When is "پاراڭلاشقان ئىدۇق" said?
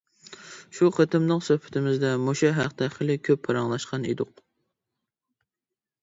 3.49-4.33